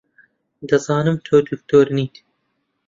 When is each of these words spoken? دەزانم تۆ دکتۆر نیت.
دەزانم 0.69 1.17
تۆ 1.25 1.35
دکتۆر 1.47 1.85
نیت. 1.95 2.13